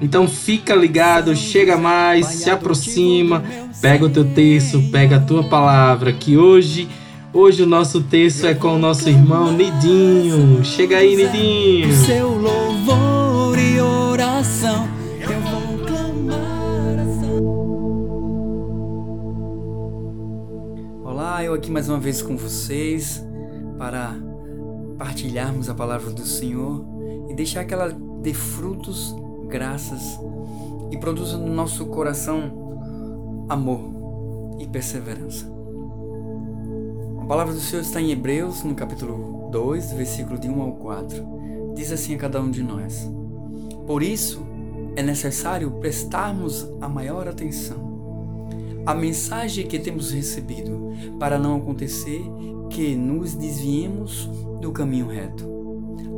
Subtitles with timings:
[0.00, 3.42] Então fica ligado, chega mais, se aproxima,
[3.80, 6.88] pega o teu texto, pega a tua palavra, que hoje,
[7.32, 10.64] hoje o nosso texto é com o nosso irmão Nidinho.
[10.64, 11.92] Chega aí, Nidinho.
[11.92, 14.88] Seu louvor e oração,
[15.20, 16.34] eu vou clamar.
[21.04, 23.24] Olá, eu aqui mais uma vez com vocês
[23.78, 24.14] para
[24.98, 26.84] partilharmos a palavra do Senhor
[27.30, 29.14] e deixar que ela dê frutos,
[29.54, 30.18] graças
[30.90, 35.48] e produza no nosso coração amor e perseverança.
[37.20, 41.72] A palavra do Senhor está em Hebreus, no capítulo 2, versículo de 1 ao 4.
[41.76, 43.08] Diz assim a cada um de nós:
[43.86, 44.44] Por isso
[44.96, 52.24] é necessário prestarmos a maior atenção à mensagem que temos recebido, para não acontecer
[52.70, 54.28] que nos desviemos
[54.60, 55.48] do caminho reto.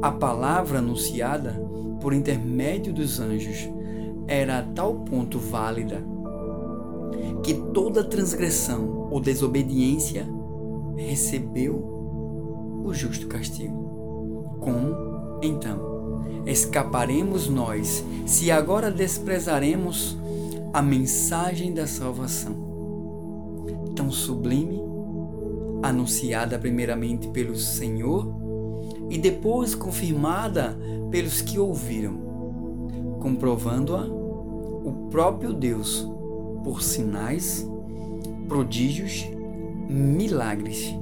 [0.00, 1.65] A palavra anunciada
[2.06, 3.68] por intermédio dos anjos
[4.28, 6.00] era a tal ponto válida
[7.42, 10.24] que toda transgressão ou desobediência
[10.96, 11.74] recebeu
[12.84, 14.56] o justo castigo.
[14.60, 20.16] Como, então, escaparemos nós se agora desprezaremos
[20.72, 22.54] a mensagem da salvação?
[23.96, 24.80] Tão sublime,
[25.82, 28.45] anunciada primeiramente pelo Senhor
[29.10, 30.76] e depois confirmada
[31.10, 32.14] pelos que ouviram,
[33.20, 36.06] comprovando-a o próprio Deus
[36.62, 37.66] por sinais,
[38.48, 39.24] prodígios,
[39.88, 40.94] milagres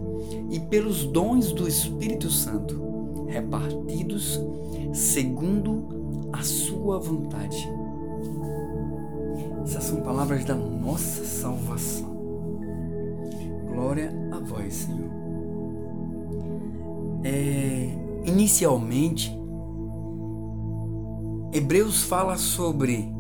[0.51, 4.41] e pelos dons do Espírito Santo, repartidos
[4.93, 7.69] segundo a sua vontade.
[9.65, 12.15] Essas são palavras da nossa salvação.
[13.67, 15.24] Glória a vós, Senhor.
[17.25, 17.89] É,
[18.27, 19.35] inicialmente,
[21.53, 23.11] Hebreus fala sobre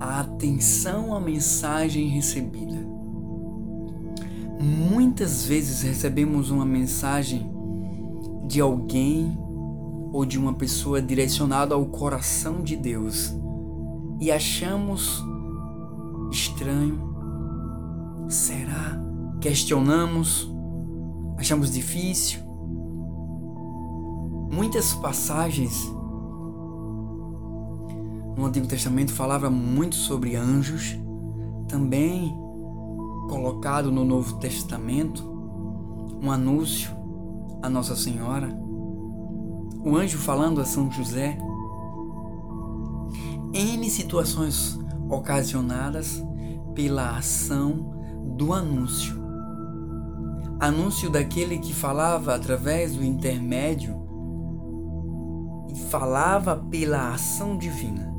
[0.00, 2.80] a atenção à mensagem recebida.
[4.58, 7.50] Muitas vezes recebemos uma mensagem
[8.46, 9.38] de alguém
[10.12, 13.32] ou de uma pessoa direcionada ao coração de Deus
[14.20, 15.24] e achamos
[16.32, 17.08] estranho.
[18.28, 19.00] Será?
[19.40, 20.50] Questionamos,
[21.40, 22.40] achamos difícil.
[24.52, 25.90] Muitas passagens
[28.36, 30.98] no Antigo Testamento falava muito sobre anjos,
[31.66, 32.36] também
[33.28, 35.28] colocado no Novo Testamento
[36.22, 36.90] um anúncio
[37.62, 38.48] a Nossa Senhora,
[39.82, 41.38] o anjo falando a São José,
[43.54, 44.78] N situações
[45.08, 46.22] ocasionadas
[46.74, 47.98] pela ação
[48.36, 49.19] do anúncio.
[50.60, 53.96] Anúncio daquele que falava através do intermédio
[55.70, 58.12] e falava pela ação divina.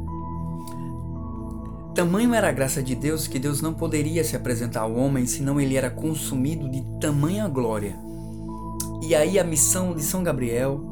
[1.94, 5.62] Tamanho era a graça de Deus que Deus não poderia se apresentar ao homem senão
[5.62, 7.96] ele era consumido de tamanha glória.
[9.04, 10.84] E aí a missão de São Gabriel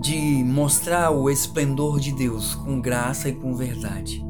[0.00, 4.24] de mostrar o esplendor de Deus com graça e com verdade.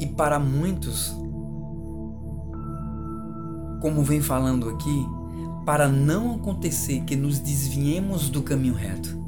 [0.00, 1.14] E para muitos,
[3.80, 5.06] como vem falando aqui,
[5.64, 9.18] para não acontecer que nos desviemos do caminho reto,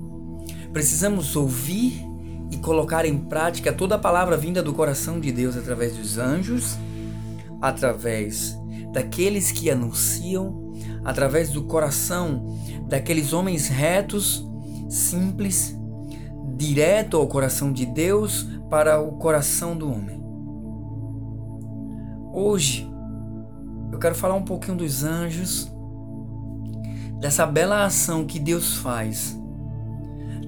[0.72, 2.04] precisamos ouvir
[2.50, 6.76] e colocar em prática toda a palavra vinda do coração de Deus através dos anjos,
[7.60, 8.56] através
[8.92, 10.72] daqueles que anunciam,
[11.04, 12.58] através do coração
[12.88, 14.44] daqueles homens retos
[14.88, 15.76] simples,
[16.56, 20.19] direto ao coração de Deus para o coração do homem.
[22.32, 22.88] Hoje
[23.92, 25.70] eu quero falar um pouquinho dos anjos,
[27.18, 29.38] dessa bela ação que Deus faz.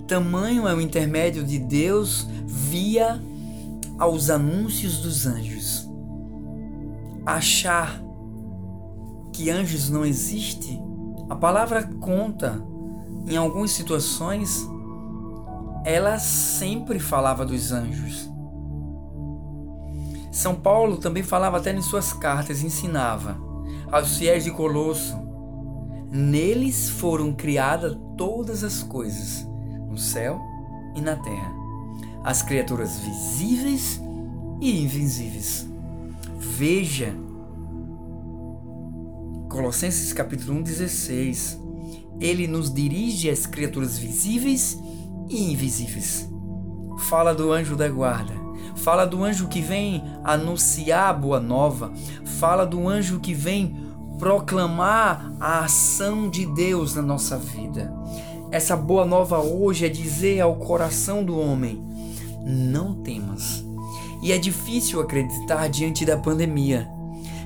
[0.06, 3.20] Tamanho é o intermédio de Deus via
[3.99, 5.88] aos anúncios dos anjos.
[7.26, 8.02] Achar
[9.32, 10.82] que anjos não existem
[11.32, 12.62] A palavra conta,
[13.26, 14.69] em algumas situações,
[15.82, 18.31] ela sempre falava dos anjos.
[20.32, 23.37] São Paulo também falava até em suas cartas, ensinava
[23.90, 25.14] aos fiéis de Colosso:
[26.11, 29.46] Neles foram criadas todas as coisas,
[29.88, 30.40] no céu
[30.96, 31.52] e na terra,
[32.25, 34.00] as criaturas visíveis
[34.58, 35.69] e invisíveis.
[36.38, 37.14] Veja
[39.50, 41.61] Colossenses capítulo 1, 16.
[42.19, 44.79] Ele nos dirige às criaturas visíveis
[45.29, 46.26] e invisíveis.
[47.00, 48.32] Fala do anjo da guarda.
[48.76, 51.93] Fala do anjo que vem anunciar a boa nova.
[52.25, 53.77] Fala do anjo que vem
[54.19, 57.93] proclamar a ação de Deus na nossa vida.
[58.51, 61.83] Essa boa nova hoje é dizer ao coração do homem:
[62.45, 63.65] não temas.
[64.23, 66.89] E é difícil acreditar diante da pandemia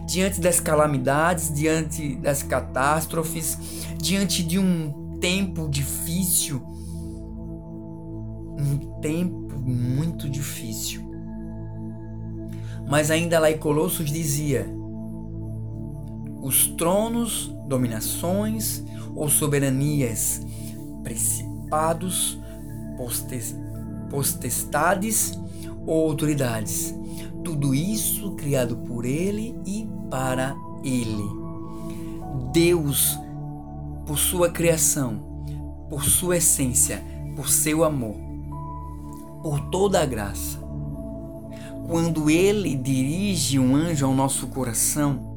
[0.07, 3.59] diante das calamidades, diante das catástrofes,
[3.99, 6.63] diante de um tempo difícil,
[8.59, 11.16] um tempo muito difícil.
[12.87, 14.67] Mas ainda lá em Colossos dizia:
[16.41, 18.85] os tronos, dominações
[19.15, 20.41] ou soberanias,
[21.03, 22.39] principados,
[24.11, 25.39] potestades
[25.87, 26.95] ou autoridades,
[27.43, 30.55] tudo isso criado por ele e para
[30.85, 31.25] Ele.
[32.53, 33.19] Deus,
[34.07, 35.21] por sua criação,
[35.89, 37.03] por sua essência,
[37.35, 38.17] por seu amor,
[39.43, 40.66] por toda a graça.
[41.87, 45.35] Quando Ele dirige um anjo ao nosso coração,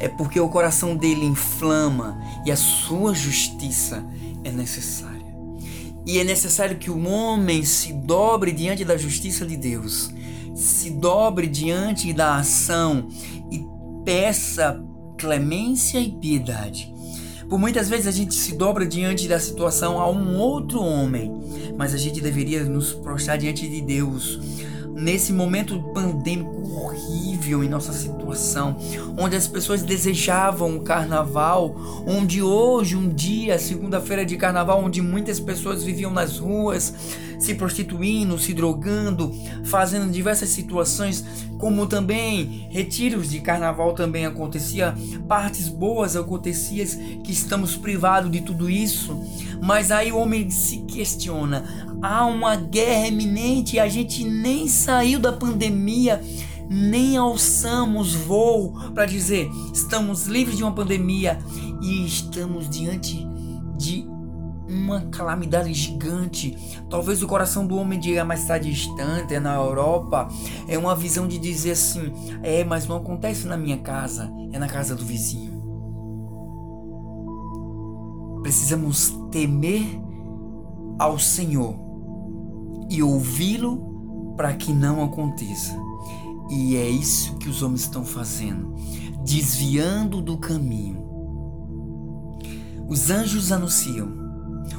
[0.00, 4.04] é porque o coração dele inflama e a sua justiça
[4.42, 5.20] é necessária.
[6.06, 10.10] E é necessário que o homem se dobre diante da justiça de Deus
[10.60, 13.08] se dobre diante da ação
[13.50, 13.64] e
[14.04, 14.82] peça
[15.16, 16.92] clemência e piedade.
[17.48, 21.32] Por muitas vezes a gente se dobra diante da situação a um outro homem,
[21.76, 24.38] mas a gente deveria nos prostrar diante de Deus.
[25.00, 28.76] Nesse momento pandêmico horrível em nossa situação,
[29.16, 31.74] onde as pessoas desejavam o carnaval,
[32.06, 36.92] onde hoje, um dia, segunda-feira de carnaval, onde muitas pessoas viviam nas ruas,
[37.40, 39.34] se prostituindo, se drogando,
[39.64, 41.24] fazendo diversas situações,
[41.58, 44.94] como também retiros de carnaval também acontecia,
[45.26, 46.86] partes boas aconteciam,
[47.24, 49.18] que estamos privados de tudo isso.
[49.60, 51.64] Mas aí o homem se questiona:
[52.02, 56.20] há uma guerra iminente e a gente nem saiu da pandemia
[56.72, 61.36] nem alçamos voo para dizer estamos livres de uma pandemia
[61.82, 63.26] e estamos diante
[63.76, 64.06] de
[64.70, 66.56] uma calamidade gigante.
[66.88, 70.28] Talvez o coração do homem diga, mas está distante, é na Europa.
[70.68, 72.12] É uma visão de dizer assim:
[72.42, 75.60] é, mas não acontece na minha casa, é na casa do vizinho.
[78.42, 80.00] Precisamos temer
[80.98, 81.74] ao Senhor
[82.88, 85.78] e ouvi-lo para que não aconteça.
[86.50, 88.74] E é isso que os homens estão fazendo,
[89.24, 91.08] desviando do caminho.
[92.88, 94.19] Os anjos anunciam,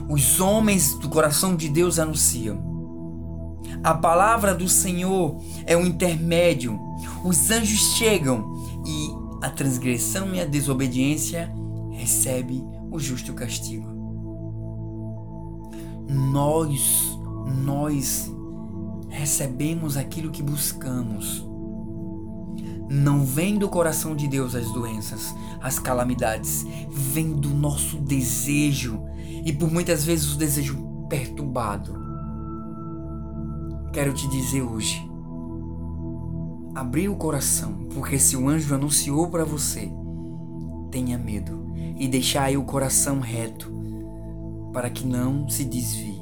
[0.09, 2.71] os homens do coração de Deus anunciam.
[3.83, 6.79] A palavra do Senhor é o intermédio.
[7.23, 8.53] Os anjos chegam
[8.85, 11.51] e a transgressão e a desobediência
[11.91, 13.89] recebe o justo castigo.
[16.07, 17.17] Nós,
[17.63, 18.31] nós
[19.09, 21.47] recebemos aquilo que buscamos.
[22.89, 29.01] Não vem do coração de Deus as doenças, as calamidades, vem do nosso desejo
[29.43, 30.77] e por muitas vezes o desejo
[31.09, 31.93] perturbado.
[33.91, 35.01] Quero te dizer hoje,
[36.73, 39.91] abrir o coração, porque se o anjo anunciou para você,
[40.89, 43.71] tenha medo e deixar aí o coração reto
[44.71, 46.20] para que não se desvie.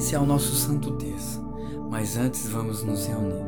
[0.00, 1.42] Iniciar o nosso santo texto,
[1.90, 3.44] mas antes vamos nos reunir.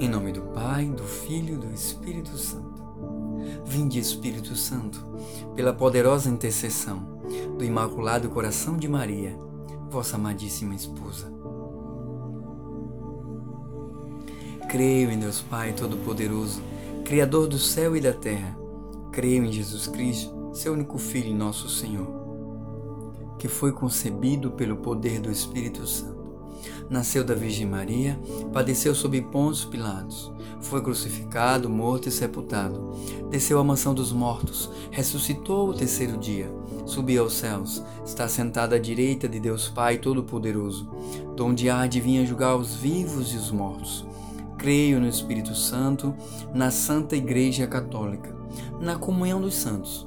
[0.00, 2.82] Em nome do Pai, do Filho e do Espírito Santo.
[3.64, 4.98] Vinde, Espírito Santo,
[5.54, 7.20] pela poderosa intercessão
[7.56, 9.38] do Imaculado Coração de Maria,
[9.88, 11.32] vossa amadíssima esposa.
[14.68, 16.60] Creio em Deus Pai Todo-Poderoso,
[17.04, 18.58] Criador do céu e da terra.
[19.12, 22.23] Creio em Jesus Cristo, seu único Filho nosso Senhor
[23.44, 26.24] que foi concebido pelo poder do Espírito Santo.
[26.88, 28.18] Nasceu da Virgem Maria,
[28.54, 30.32] padeceu sob Pôncio Pilatos,
[30.62, 32.96] foi crucificado, morto e sepultado.
[33.28, 36.50] Desceu à mansão dos mortos, ressuscitou o terceiro dia,
[36.86, 40.88] subiu aos céus, está sentado à direita de Deus Pai Todo-Poderoso,
[41.36, 44.06] donde há de vir julgar os vivos e os mortos.
[44.56, 46.14] Creio no Espírito Santo,
[46.54, 48.34] na Santa Igreja Católica,
[48.80, 50.06] na comunhão dos santos,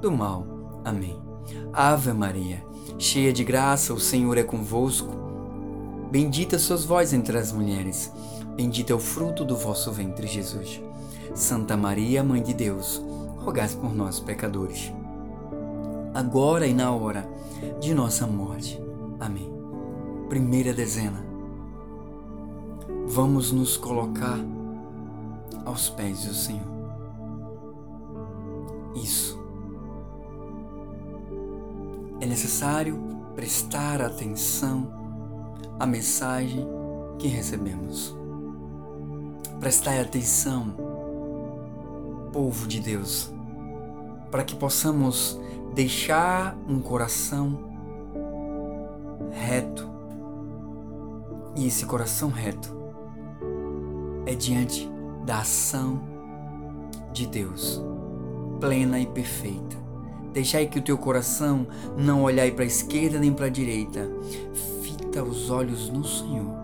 [0.00, 0.46] do mal.
[0.84, 1.20] Amém.
[1.72, 2.64] Ave Maria,
[2.98, 5.10] cheia de graça, o Senhor é convosco.
[6.10, 8.12] Bendita sois vós entre as mulheres,
[8.56, 10.80] bendito é o fruto do vosso ventre, Jesus.
[11.34, 13.00] Santa Maria, Mãe de Deus,
[13.36, 14.92] rogai por nós, pecadores,
[16.12, 17.28] agora e na hora
[17.78, 18.80] de nossa morte.
[19.20, 19.52] Amém.
[20.28, 21.24] Primeira dezena.
[23.06, 24.38] Vamos nos colocar
[25.64, 26.70] aos pés do Senhor.
[28.94, 29.39] Isso.
[32.20, 32.98] É necessário
[33.34, 34.92] prestar atenção
[35.78, 36.68] à mensagem
[37.18, 38.14] que recebemos.
[39.58, 40.74] Prestai atenção,
[42.30, 43.32] povo de Deus,
[44.30, 45.40] para que possamos
[45.74, 47.58] deixar um coração
[49.30, 49.88] reto.
[51.56, 52.74] E esse coração reto
[54.26, 54.88] é diante
[55.24, 56.00] da ação
[57.12, 57.82] de Deus,
[58.60, 59.79] plena e perfeita.
[60.32, 64.08] Deixai que o teu coração não olhai para a esquerda nem para a direita.
[64.82, 66.54] Fita os olhos no Senhor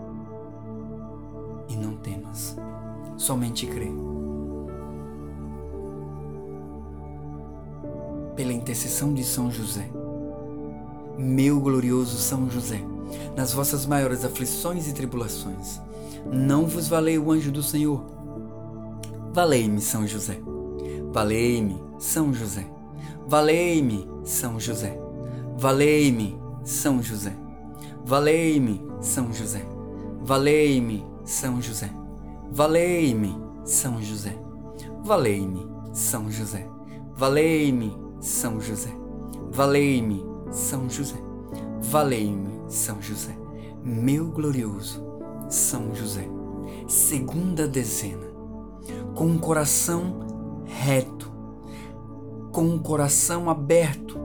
[1.67, 2.55] e não temas.
[3.17, 3.91] Somente crê.
[8.35, 9.89] Pela intercessão de São José,
[11.17, 12.79] meu glorioso São José,
[13.35, 15.81] nas vossas maiores aflições e tribulações,
[16.31, 18.05] não vos valei o anjo do Senhor.
[19.33, 20.39] Valei-me, São José.
[21.11, 22.76] Valei-me, São José.
[23.27, 24.97] Valei-me, São José.
[25.57, 27.35] Valei-me, São José.
[28.05, 29.65] Valei-me, São José.
[30.21, 31.91] Valei-me, São José.
[32.49, 34.33] Valei-me, São José.
[35.03, 36.65] Valei-me, São José.
[37.17, 38.95] Valei-me, São José.
[39.51, 41.17] Valei-me, São José.
[41.81, 43.37] Valei-me, São José.
[43.83, 45.05] Meu glorioso
[45.49, 46.27] São José.
[46.87, 48.25] Segunda dezena.
[49.15, 51.36] Com um coração reto
[52.51, 54.17] com o coração aberto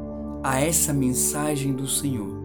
[0.43, 2.43] a essa mensagem do Senhor.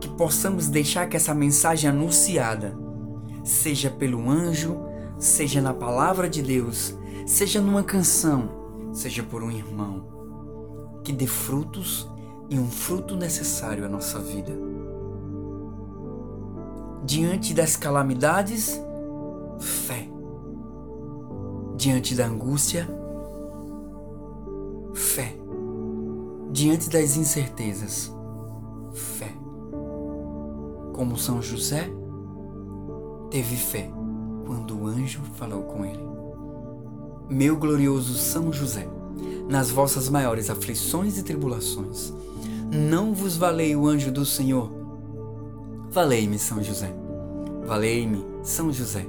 [0.00, 2.76] Que possamos deixar que essa mensagem anunciada,
[3.44, 4.78] seja pelo anjo,
[5.18, 6.94] seja na palavra de Deus,
[7.26, 8.48] seja numa canção,
[8.92, 12.08] seja por um irmão, que dê frutos
[12.48, 14.52] e um fruto necessário à nossa vida.
[17.04, 18.80] Diante das calamidades,
[19.58, 20.08] fé.
[21.76, 22.88] Diante da angústia,
[24.96, 25.36] fé.
[26.50, 28.12] Diante das incertezas,
[28.92, 29.30] fé.
[30.94, 31.90] Como São José
[33.30, 33.90] teve fé
[34.46, 36.02] quando o anjo falou com ele.
[37.28, 38.88] Meu glorioso São José,
[39.48, 42.12] nas vossas maiores aflições e tribulações,
[42.72, 44.70] não vos valei o anjo do Senhor.
[45.90, 46.94] Valei-me, São José.
[47.66, 49.06] Valei-me, São José.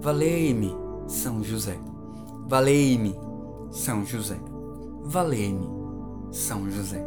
[0.00, 0.76] Valei-me,
[1.08, 1.78] São José.
[2.46, 3.16] Valei-me,
[3.70, 4.53] São José.
[5.04, 5.68] Valei-me,
[6.30, 7.04] São José.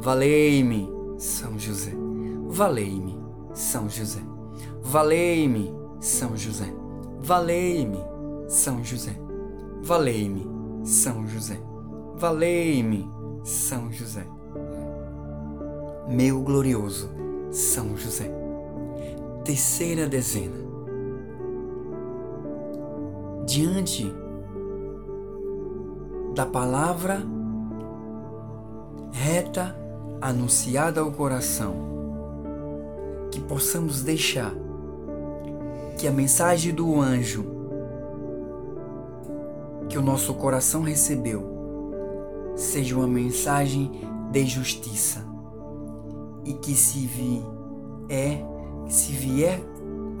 [0.00, 1.92] Valei-me, São José.
[2.48, 3.18] Valei-me,
[3.54, 4.20] São José.
[4.82, 6.74] Valei-me, São José.
[7.20, 7.98] Valei-me,
[8.48, 9.16] São José.
[9.82, 10.46] Valei-me,
[10.84, 11.60] São José.
[12.16, 13.08] Valei-me,
[13.44, 14.26] São José.
[16.08, 17.10] Meu glorioso
[17.50, 18.30] São José.
[19.44, 20.56] Terceira dezena.
[23.46, 24.12] Diante
[26.38, 27.20] da palavra
[29.10, 29.76] reta
[30.20, 31.74] anunciada ao coração,
[33.32, 34.54] que possamos deixar
[35.98, 37.44] que a mensagem do anjo
[39.88, 41.42] que o nosso coração recebeu
[42.54, 45.26] seja uma mensagem de justiça
[46.44, 47.44] e que se vi
[48.08, 48.44] é
[48.88, 49.60] se vier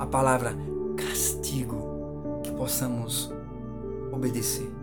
[0.00, 0.52] a palavra
[0.96, 3.32] castigo que possamos
[4.10, 4.77] obedecer.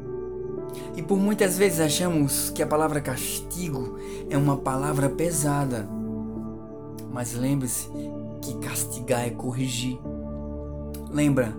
[0.95, 3.97] E por muitas vezes achamos que a palavra castigo
[4.29, 5.87] é uma palavra pesada.
[7.11, 7.89] Mas lembre-se
[8.41, 9.99] que castigar é corrigir.
[11.11, 11.53] Lembra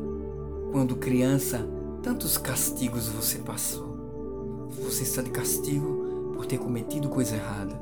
[0.73, 1.67] quando criança,
[2.03, 4.69] tantos castigos você passou?
[4.83, 7.79] Você está de castigo por ter cometido coisa errada.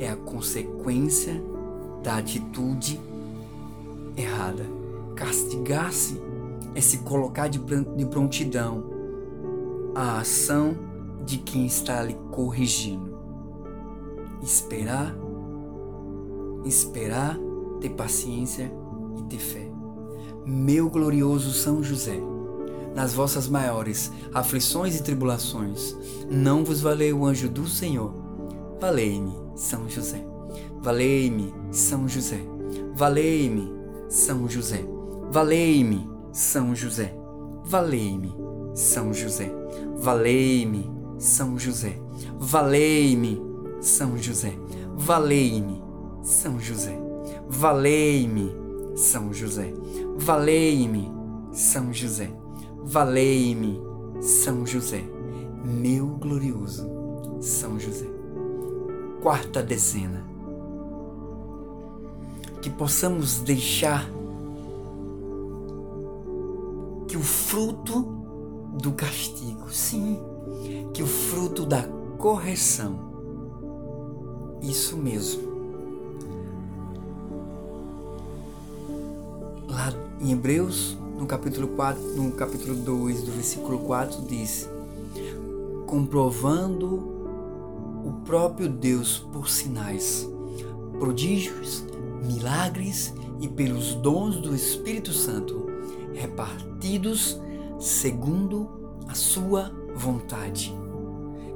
[0.00, 1.40] É a consequência
[2.02, 3.00] da atitude
[4.16, 4.64] errada.
[5.14, 6.20] Castigar-se
[6.74, 7.60] é se colocar de
[8.06, 8.93] prontidão
[9.94, 10.76] à ação
[11.24, 13.14] de quem está lhe corrigindo.
[14.42, 15.14] Esperar,
[16.64, 17.38] esperar,
[17.80, 18.70] ter paciência
[19.18, 19.70] e ter fé.
[20.44, 22.20] Meu glorioso São José,
[22.94, 25.96] nas vossas maiores aflições e tribulações,
[26.30, 28.12] não vos valeu o anjo do Senhor.
[28.80, 30.24] Valei-me, São José.
[30.80, 32.40] Valei-me, São José.
[32.94, 33.72] Valei-me,
[34.08, 34.84] São José.
[35.30, 37.16] Valei-me, São José.
[37.64, 38.34] Valei-me,
[38.74, 39.50] São José.
[39.96, 41.98] Valei-me, São José.
[42.38, 43.40] Valei-me,
[43.80, 44.58] São José.
[44.96, 45.82] Valei-me,
[46.22, 46.98] São José.
[47.48, 48.52] Valei-me,
[48.96, 49.72] São José.
[50.16, 51.10] Valei-me,
[51.52, 52.30] São José.
[52.82, 53.80] Valei-me,
[54.20, 55.04] São José.
[55.64, 58.06] Meu glorioso São José.
[59.22, 60.24] Quarta dezena.
[62.60, 64.08] Que possamos deixar
[67.06, 68.23] que o fruto
[68.74, 70.18] do castigo, sim,
[70.92, 71.82] que o fruto da
[72.18, 72.98] correção,
[74.62, 75.54] isso mesmo.
[79.68, 84.68] Lá em Hebreus, no capítulo 4, no capítulo 2, do versículo 4 diz:
[85.86, 87.12] comprovando
[88.04, 90.28] o próprio Deus por sinais,
[90.98, 91.84] prodígios,
[92.24, 95.66] milagres e pelos dons do Espírito Santo
[96.12, 97.38] repartidos
[97.84, 98.66] segundo
[99.06, 100.74] a sua vontade.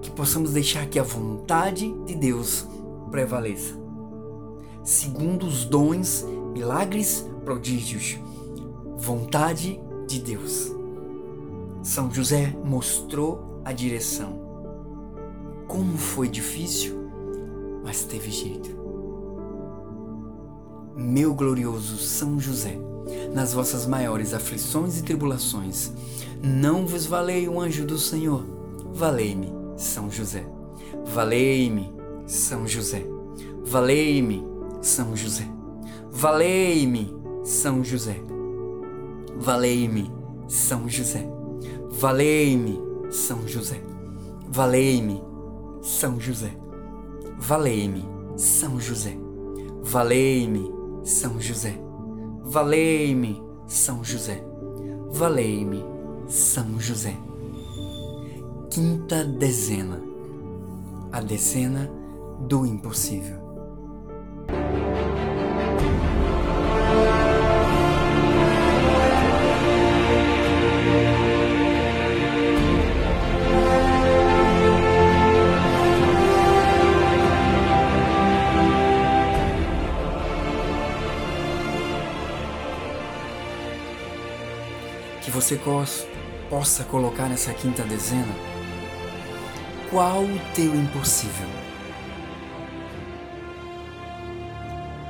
[0.02, 2.66] Que possamos deixar que a vontade de Deus
[3.10, 3.74] prevaleça.
[4.84, 8.18] Segundo os dons, milagres, prodígios.
[8.98, 10.70] Vontade de Deus.
[11.82, 14.38] São José mostrou a direção.
[15.66, 17.10] Como foi difícil,
[17.82, 18.76] mas teve jeito.
[20.94, 22.78] Meu glorioso São José
[23.32, 25.92] nas vossas maiores aflições e tribulações.
[26.42, 28.44] Não vos valei o anjo do Senhor.
[28.92, 30.46] Valei-me, São José.
[31.06, 31.92] Valei-me,
[32.26, 33.04] São José.
[33.64, 34.44] Valei-me,
[34.80, 35.48] São José.
[36.10, 38.20] Valei-me, São José.
[39.36, 40.10] Valei-me,
[40.48, 41.28] São José.
[41.90, 43.80] Valei-me, São José.
[44.48, 45.22] Valei-me,
[45.82, 46.56] São José.
[47.38, 48.04] Valei-me,
[48.36, 49.16] São José.
[49.82, 50.72] Valei-me,
[51.04, 51.87] São José.
[52.50, 54.42] Valei-me, São José.
[55.10, 55.84] Valei-me,
[56.28, 57.14] São José.
[58.70, 60.00] Quinta dezena.
[61.12, 61.90] A dezena
[62.48, 63.47] do impossível.
[85.48, 85.58] Você
[86.50, 88.34] possa colocar nessa quinta dezena
[89.90, 91.46] qual o teu impossível.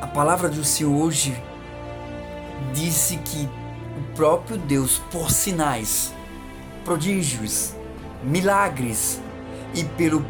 [0.00, 1.36] A palavra do Senhor hoje
[2.72, 3.48] disse que
[3.98, 6.14] o próprio Deus, por sinais,
[6.84, 7.74] prodígios,
[8.22, 9.20] milagres
[9.74, 10.24] e pelo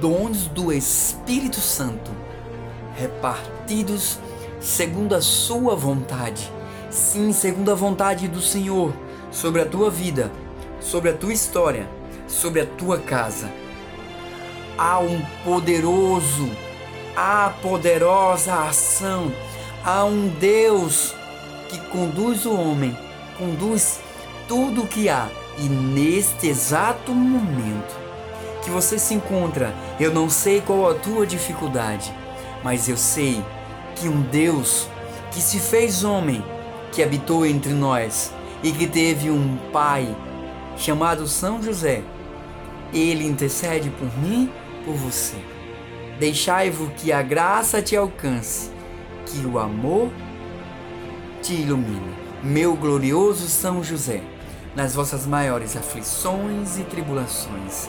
[0.00, 2.12] dons do Espírito Santo,
[2.94, 4.20] repartidos
[4.60, 6.52] segundo a sua vontade,
[6.88, 8.94] sim, segundo a vontade do Senhor,
[9.40, 10.32] sobre a tua vida,
[10.80, 11.88] sobre a tua história,
[12.26, 13.48] sobre a tua casa.
[14.76, 16.50] Há um poderoso,
[17.14, 19.32] há poderosa ação,
[19.84, 21.14] há um Deus
[21.68, 22.98] que conduz o homem,
[23.38, 24.00] conduz
[24.48, 25.28] tudo o que há.
[25.56, 27.96] E neste exato momento
[28.64, 32.12] que você se encontra, eu não sei qual a tua dificuldade,
[32.64, 33.40] mas eu sei
[33.94, 34.88] que um Deus
[35.30, 36.44] que se fez homem
[36.90, 40.14] que habitou entre nós e que teve um pai
[40.76, 42.02] chamado São José.
[42.92, 44.50] Ele intercede por mim,
[44.84, 45.36] por você.
[46.18, 48.70] Deixai-vos que a graça te alcance,
[49.26, 50.10] que o amor
[51.42, 52.14] te ilumine.
[52.42, 54.22] Meu glorioso São José,
[54.74, 57.88] nas vossas maiores aflições e tribulações,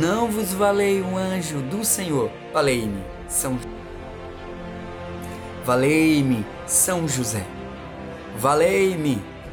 [0.00, 2.30] não vos valei um anjo do Senhor.
[2.52, 3.58] Valei-me, São
[5.64, 7.44] Valei-me, São José.
[8.38, 9.20] Valei-me,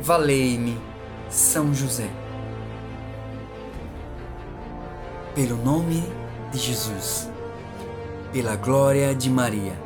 [0.00, 0.80] Valei-me,
[1.28, 2.08] São José.
[5.34, 6.04] Pelo nome
[6.52, 7.28] de Jesus,
[8.32, 9.76] pela glória de Maria,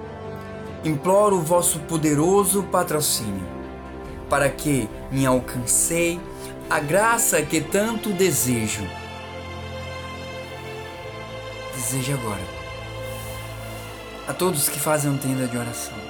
[0.85, 3.47] imploro o vosso poderoso patrocínio,
[4.29, 6.21] para que me alcancei
[6.69, 8.87] a graça que tanto desejo.
[11.75, 12.63] Desejo agora.
[14.29, 16.02] A todos que fazem tenda de oração,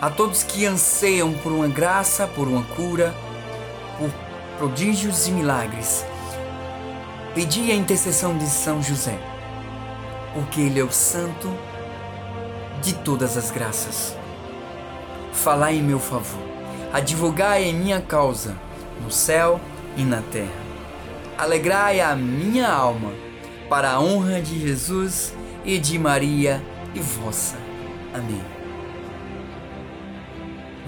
[0.00, 3.14] a todos que anseiam por uma graça, por uma cura,
[3.98, 4.10] por
[4.56, 6.04] prodígios e milagres,
[7.34, 9.18] pedi a intercessão de São José,
[10.34, 11.52] porque ele é o santo
[12.82, 14.16] de todas as graças.
[15.32, 16.42] Falai em meu favor,
[16.92, 18.56] advogai em minha causa,
[19.02, 19.60] no céu
[19.96, 20.68] e na terra.
[21.36, 23.12] Alegrai a minha alma,
[23.68, 25.34] para a honra de Jesus
[25.64, 26.62] e de Maria
[26.94, 27.56] e vossa.
[28.14, 28.57] Amém.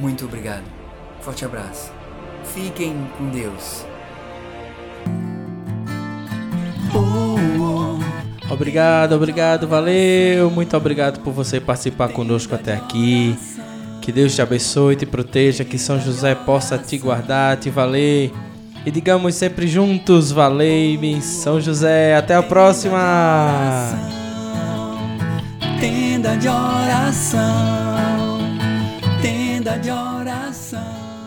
[0.00, 0.64] Muito obrigado.
[1.20, 1.92] Forte abraço.
[2.42, 3.84] Fiquem com Deus.
[8.50, 10.50] Obrigado, obrigado, valeu.
[10.50, 13.38] Muito obrigado por você participar conosco até aqui.
[14.00, 18.32] Que Deus te abençoe, te proteja, que São José possa te guardar, te valer.
[18.84, 22.16] E digamos sempre juntos, valei-me, São José.
[22.16, 22.98] Até a próxima!
[25.78, 28.09] Tenda de oração,
[29.70, 30.09] tenda de oração.